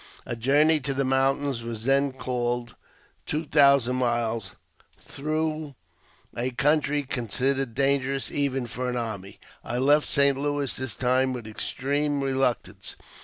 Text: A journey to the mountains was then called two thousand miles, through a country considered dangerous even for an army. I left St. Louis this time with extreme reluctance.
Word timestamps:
A 0.25 0.35
journey 0.35 0.79
to 0.79 0.95
the 0.95 1.05
mountains 1.05 1.61
was 1.61 1.85
then 1.85 2.11
called 2.11 2.73
two 3.27 3.45
thousand 3.45 3.97
miles, 3.97 4.55
through 4.97 5.75
a 6.35 6.49
country 6.49 7.03
considered 7.03 7.75
dangerous 7.75 8.31
even 8.31 8.65
for 8.65 8.89
an 8.89 8.97
army. 8.97 9.39
I 9.63 9.77
left 9.77 10.07
St. 10.09 10.35
Louis 10.37 10.75
this 10.75 10.95
time 10.95 11.33
with 11.33 11.45
extreme 11.45 12.21
reluctance. 12.23 12.95